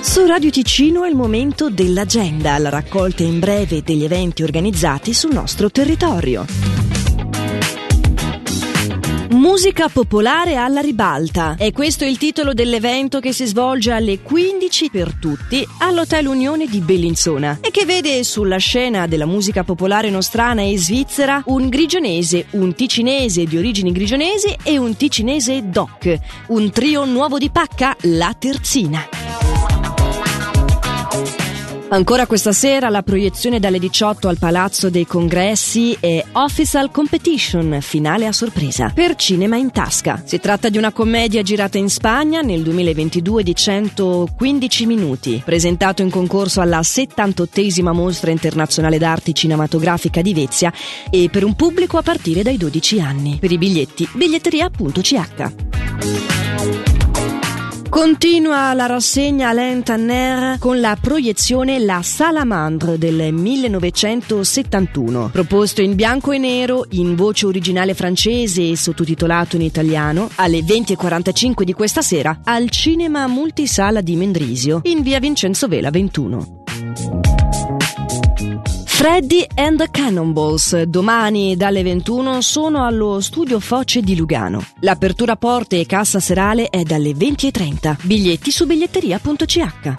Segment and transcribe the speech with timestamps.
[0.00, 5.32] Su Radio Ticino è il momento dell'agenda, la raccolta in breve degli eventi organizzati sul
[5.32, 6.75] nostro territorio.
[9.46, 11.54] Musica popolare alla ribalta.
[11.56, 16.80] È questo il titolo dell'evento che si svolge alle 15 per tutti all'Hotel Unione di
[16.80, 22.74] Bellinzona e che vede sulla scena della musica popolare nostrana e svizzera un grigionese, un
[22.74, 26.18] ticinese di origini grigionesi e un ticinese doc.
[26.48, 29.15] Un trio nuovo di pacca, la terzina.
[31.88, 38.26] Ancora questa sera la proiezione dalle 18 al Palazzo dei Congressi è Official Competition, finale
[38.26, 40.20] a sorpresa, per Cinema in Tasca.
[40.24, 46.10] Si tratta di una commedia girata in Spagna nel 2022 di 115 minuti, presentato in
[46.10, 50.72] concorso alla 78esima Mostra Internazionale d'Arte Cinematografica di Vezia
[51.08, 53.38] e per un pubblico a partire dai 12 anni.
[53.38, 56.45] Per i biglietti, biglietteria.ch.
[57.96, 66.32] Continua la rassegna Alain Tanner con la proiezione La Salamandre del 1971, proposto in bianco
[66.32, 72.40] e nero in voce originale francese e sottotitolato in italiano alle 20.45 di questa sera
[72.44, 76.65] al Cinema Multisala di Mendrisio in via Vincenzo Vela 21.
[78.96, 84.64] Freddy and the Cannonballs, domani dalle 21 sono allo studio Foce di Lugano.
[84.80, 87.98] L'apertura porte e cassa serale è dalle 20.30.
[88.00, 89.94] Biglietti su biglietteria.ch.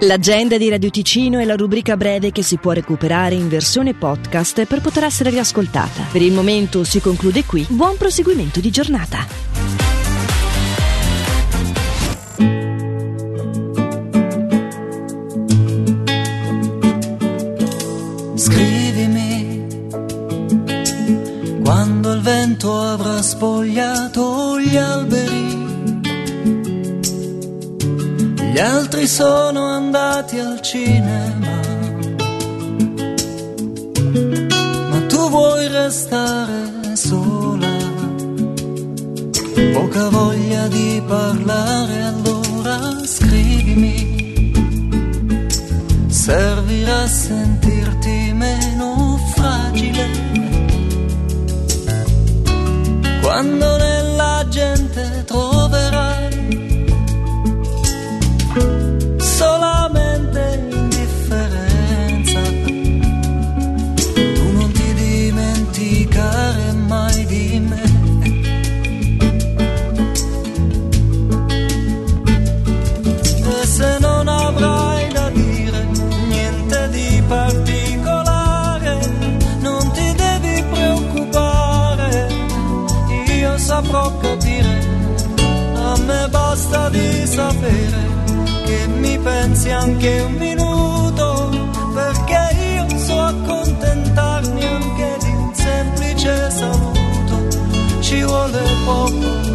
[0.00, 4.64] L'agenda di Radio Ticino è la rubrica breve che si può recuperare in versione podcast
[4.64, 6.06] per poter essere riascoltata.
[6.10, 7.66] Per il momento si conclude qui.
[7.68, 9.47] Buon proseguimento di giornata.
[22.68, 25.66] Vento avrà spogliato gli alberi.
[28.52, 31.60] Gli altri sono andati al cinema,
[34.90, 37.76] ma tu vuoi restare sola.
[39.72, 44.52] Poca voglia di parlare, allora scrivimi
[46.08, 50.27] servirà a sentirti meno fragile.
[53.38, 53.87] Quando nella
[83.88, 84.86] saprò capire,
[85.74, 88.06] a me basta di sapere
[88.66, 91.48] che mi pensi anche un minuto,
[91.94, 97.48] perché io so accontentarmi anche di un semplice saluto,
[98.00, 99.46] ci vuole poco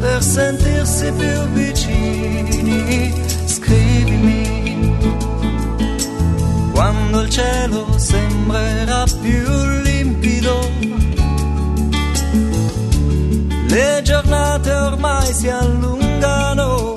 [0.00, 3.12] per sentirsi più vicini,
[3.44, 4.96] scrivimi.
[6.72, 9.81] Quando il cielo sembrerà più
[13.94, 16.96] Le giornate ormai si allungano,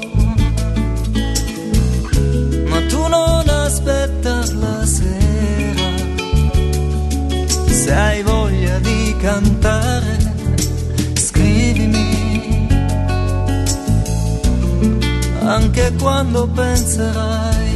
[2.69, 5.89] ma tu non aspetta la sera,
[7.69, 10.17] se hai voglia di cantare,
[11.15, 12.67] scrivimi.
[15.41, 17.74] anche quando penserai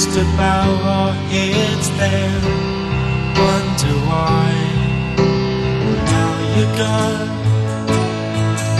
[0.00, 2.42] Used to bow our heads then,
[3.36, 4.48] wonder why.
[6.12, 7.30] Now you're gone,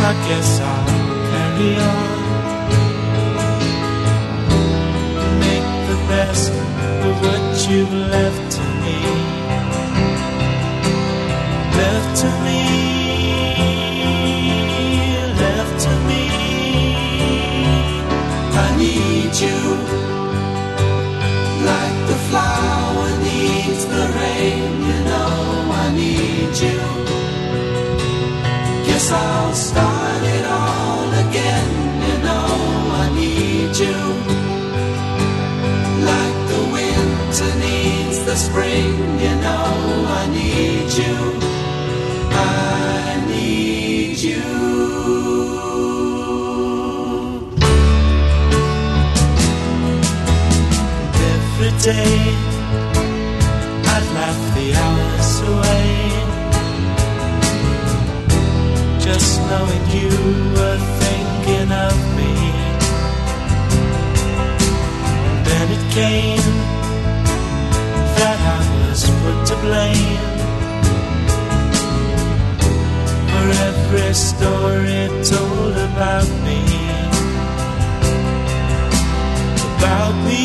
[0.08, 0.86] I guess I'll
[1.30, 2.10] carry on.
[5.44, 6.52] Make the best
[7.06, 9.19] of what you've left to me.
[29.50, 31.70] I'll start it all again.
[32.06, 32.50] You know
[33.02, 33.98] I need you.
[36.10, 38.94] Like the winter needs the spring.
[39.24, 39.74] You know
[40.20, 41.16] I need you.
[42.30, 44.46] I need you.
[51.34, 52.22] Every day
[53.94, 56.19] I'd laugh the hours away
[59.12, 60.08] Just knowing you
[60.56, 62.32] were thinking of me.
[65.26, 66.52] And then it came
[68.18, 70.26] That I was put to blame.
[73.30, 75.00] For every story
[75.32, 76.60] told about me.
[79.74, 80.44] About me,